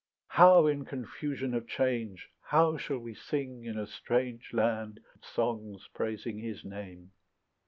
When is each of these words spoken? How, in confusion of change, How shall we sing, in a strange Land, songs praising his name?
How, 0.29 0.65
in 0.65 0.83
confusion 0.83 1.53
of 1.53 1.67
change, 1.67 2.29
How 2.45 2.75
shall 2.75 2.97
we 2.97 3.13
sing, 3.13 3.65
in 3.65 3.77
a 3.77 3.85
strange 3.85 4.51
Land, 4.51 4.99
songs 5.21 5.87
praising 5.93 6.39
his 6.39 6.65
name? 6.65 7.11